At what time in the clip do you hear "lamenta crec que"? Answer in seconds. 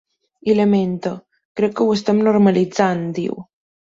0.59-1.85